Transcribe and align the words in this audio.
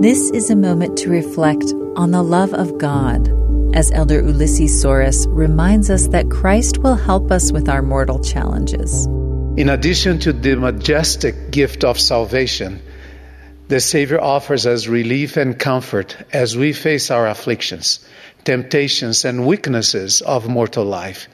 This 0.00 0.30
is 0.30 0.48
a 0.48 0.54
moment 0.54 0.96
to 0.98 1.10
reflect 1.10 1.74
on 1.96 2.12
the 2.12 2.22
love 2.22 2.54
of 2.54 2.78
God, 2.78 3.26
as 3.74 3.90
Elder 3.90 4.22
Ulisses 4.22 4.70
Soares 4.70 5.26
reminds 5.28 5.90
us 5.90 6.06
that 6.08 6.30
Christ 6.30 6.78
will 6.78 6.94
help 6.94 7.32
us 7.32 7.50
with 7.50 7.68
our 7.68 7.82
mortal 7.82 8.22
challenges. 8.22 9.06
In 9.56 9.68
addition 9.68 10.20
to 10.20 10.32
the 10.32 10.54
majestic 10.54 11.50
gift 11.50 11.82
of 11.82 11.98
salvation, 11.98 12.80
the 13.66 13.80
Savior 13.80 14.20
offers 14.20 14.66
us 14.66 14.86
relief 14.86 15.36
and 15.36 15.58
comfort 15.58 16.16
as 16.32 16.56
we 16.56 16.72
face 16.72 17.10
our 17.10 17.26
afflictions, 17.26 17.98
temptations, 18.44 19.24
and 19.24 19.48
weaknesses 19.48 20.22
of 20.22 20.48
mortal 20.48 20.84
life, 20.84 21.26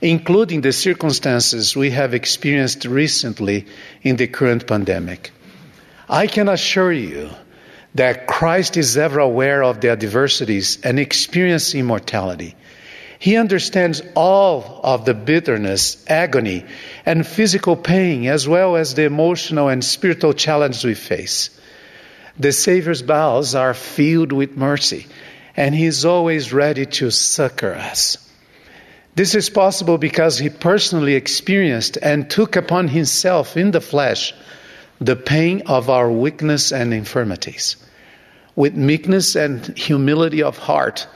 including 0.00 0.62
the 0.62 0.72
circumstances 0.72 1.76
we 1.76 1.90
have 1.90 2.14
experienced 2.14 2.84
recently 2.84 3.64
in 4.02 4.16
the 4.16 4.26
current 4.26 4.66
pandemic. 4.66 5.30
I 6.08 6.26
can 6.26 6.48
assure 6.48 6.92
you 6.92 7.30
that 7.94 8.26
Christ 8.26 8.76
is 8.76 8.96
ever 8.96 9.20
aware 9.20 9.62
of 9.62 9.80
their 9.80 9.92
adversities 9.92 10.78
and 10.82 10.98
experiencing 10.98 11.80
immortality. 11.80 12.56
He 13.18 13.36
understands 13.36 14.02
all 14.16 14.80
of 14.82 15.04
the 15.04 15.14
bitterness, 15.14 16.04
agony, 16.08 16.64
and 17.06 17.26
physical 17.26 17.76
pain, 17.76 18.26
as 18.26 18.48
well 18.48 18.76
as 18.76 18.94
the 18.94 19.04
emotional 19.04 19.68
and 19.68 19.84
spiritual 19.84 20.32
challenges 20.32 20.84
we 20.84 20.94
face. 20.94 21.50
The 22.38 22.50
Savior's 22.50 23.02
bowels 23.02 23.54
are 23.54 23.74
filled 23.74 24.32
with 24.32 24.56
mercy, 24.56 25.06
and 25.56 25.74
He 25.74 25.86
is 25.86 26.04
always 26.04 26.52
ready 26.52 26.86
to 26.86 27.10
succor 27.10 27.74
us. 27.74 28.16
This 29.14 29.34
is 29.34 29.50
possible 29.50 29.98
because 29.98 30.38
He 30.38 30.48
personally 30.48 31.14
experienced 31.14 31.98
and 32.02 32.28
took 32.28 32.56
upon 32.56 32.88
Himself 32.88 33.56
in 33.56 33.70
the 33.70 33.82
flesh 33.82 34.34
the 35.04 35.16
pain 35.16 35.62
of 35.66 35.90
our 35.90 36.10
weakness 36.10 36.72
and 36.72 36.92
infirmities. 36.94 37.76
With 38.54 38.74
meekness 38.74 39.34
and 39.34 39.76
humility 39.76 40.42
of 40.42 40.58
heart, 40.58 41.06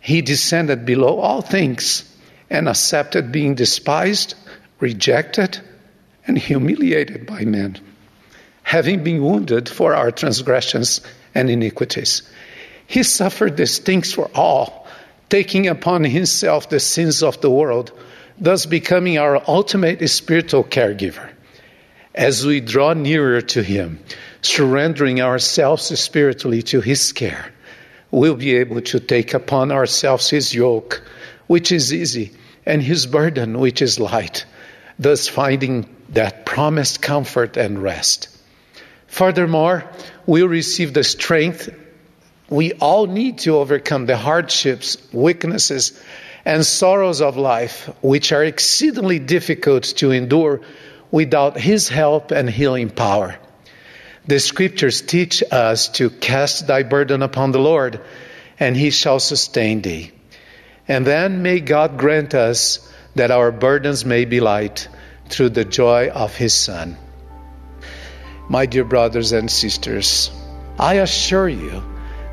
He 0.00 0.22
descended 0.22 0.86
below 0.86 1.18
all 1.18 1.42
things 1.42 2.04
and 2.48 2.68
accepted 2.68 3.32
being 3.32 3.56
despised, 3.56 4.34
rejected, 4.78 5.58
and 6.26 6.38
humiliated 6.38 7.26
by 7.26 7.44
men 7.44 7.80
having 8.66 9.04
been 9.04 9.22
wounded 9.22 9.68
for 9.68 9.94
our 9.94 10.10
transgressions 10.10 11.00
and 11.36 11.48
iniquities. 11.48 12.22
He 12.88 13.04
suffered 13.04 13.56
these 13.56 13.78
things 13.78 14.12
for 14.12 14.28
all, 14.34 14.88
taking 15.28 15.68
upon 15.68 16.02
himself 16.02 16.68
the 16.68 16.80
sins 16.80 17.22
of 17.22 17.40
the 17.40 17.50
world, 17.50 17.92
thus 18.40 18.66
becoming 18.66 19.18
our 19.18 19.40
ultimate 19.46 20.04
spiritual 20.10 20.64
caregiver. 20.64 21.30
As 22.16 22.46
we 22.46 22.60
draw 22.60 22.94
nearer 22.94 23.42
to 23.42 23.62
him, 23.62 24.00
surrendering 24.40 25.20
ourselves 25.20 25.98
spiritually 26.00 26.62
to 26.62 26.80
his 26.80 27.12
care, 27.12 27.52
we'll 28.10 28.36
be 28.36 28.56
able 28.56 28.80
to 28.80 29.00
take 29.00 29.34
upon 29.34 29.70
ourselves 29.70 30.30
his 30.30 30.54
yoke, 30.54 31.02
which 31.46 31.70
is 31.70 31.92
easy, 31.92 32.32
and 32.64 32.82
his 32.82 33.06
burden, 33.06 33.58
which 33.58 33.82
is 33.82 34.00
light, 34.00 34.46
thus 34.98 35.28
finding 35.28 35.86
that 36.10 36.46
promised 36.46 37.02
comfort 37.02 37.56
and 37.56 37.82
rest. 37.82 38.28
Furthermore, 39.08 39.84
we'll 40.26 40.48
receive 40.48 40.94
the 40.94 41.04
strength 41.04 41.68
we 42.48 42.72
all 42.74 43.06
need 43.06 43.38
to 43.38 43.56
overcome 43.56 44.06
the 44.06 44.16
hardships, 44.16 44.96
weaknesses, 45.12 46.00
and 46.44 46.64
sorrows 46.64 47.20
of 47.20 47.36
life, 47.36 47.90
which 48.02 48.30
are 48.30 48.44
exceedingly 48.44 49.18
difficult 49.18 49.82
to 49.82 50.12
endure 50.12 50.60
without 51.10 51.58
His 51.58 51.88
help 51.88 52.30
and 52.30 52.48
healing 52.48 52.90
power. 52.90 53.36
The 54.26 54.40
scriptures 54.40 55.02
teach 55.02 55.42
us 55.50 55.88
to 56.00 56.10
cast 56.10 56.66
thy 56.66 56.82
burden 56.82 57.22
upon 57.22 57.52
the 57.52 57.60
Lord, 57.60 58.00
and 58.58 58.76
He 58.76 58.90
shall 58.90 59.20
sustain 59.20 59.82
thee. 59.82 60.12
And 60.88 61.06
then 61.06 61.42
may 61.42 61.60
God 61.60 61.98
grant 61.98 62.34
us 62.34 62.92
that 63.14 63.30
our 63.30 63.52
burdens 63.52 64.04
may 64.04 64.24
be 64.24 64.40
light 64.40 64.88
through 65.28 65.50
the 65.50 65.64
joy 65.64 66.08
of 66.08 66.36
His 66.36 66.54
Son. 66.54 66.96
My 68.48 68.66
dear 68.66 68.84
brothers 68.84 69.32
and 69.32 69.50
sisters, 69.50 70.30
I 70.78 70.94
assure 70.94 71.48
you 71.48 71.82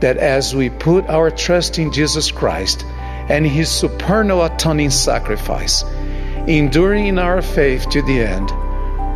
that 0.00 0.16
as 0.16 0.54
we 0.54 0.70
put 0.70 1.08
our 1.08 1.30
trust 1.30 1.78
in 1.78 1.92
Jesus 1.92 2.30
Christ 2.30 2.84
and 2.84 3.46
His 3.46 3.70
supernal 3.70 4.42
atoning 4.42 4.90
sacrifice, 4.90 5.82
enduring 6.46 7.06
in 7.06 7.18
our 7.18 7.42
faith 7.42 7.88
to 7.90 8.02
the 8.02 8.20
end, 8.20 8.50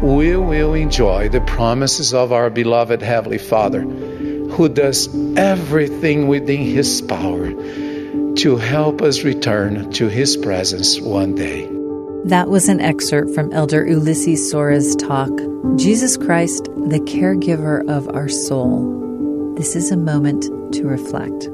we 0.02 0.36
will 0.36 0.74
enjoy 0.74 1.28
the 1.28 1.40
promises 1.42 2.12
of 2.12 2.32
our 2.32 2.50
beloved 2.50 3.00
Heavenly 3.00 3.38
Father, 3.38 3.82
who 3.82 4.68
does 4.68 5.08
everything 5.36 6.26
within 6.26 6.62
His 6.62 7.00
power 7.00 7.52
to 8.34 8.56
help 8.56 9.00
us 9.00 9.22
return 9.22 9.92
to 9.92 10.08
His 10.08 10.36
presence 10.36 11.00
one 11.00 11.36
day. 11.36 11.68
That 12.24 12.48
was 12.48 12.68
an 12.68 12.80
excerpt 12.80 13.32
from 13.32 13.52
Elder 13.52 13.84
Ulisses 13.86 14.52
Soares' 14.52 14.98
talk, 14.98 15.30
Jesus 15.78 16.16
Christ, 16.16 16.64
the 16.64 17.00
Caregiver 17.00 17.88
of 17.88 18.08
Our 18.08 18.28
Soul. 18.28 19.54
This 19.56 19.76
is 19.76 19.92
a 19.92 19.96
moment 19.96 20.42
to 20.74 20.84
reflect. 20.84 21.48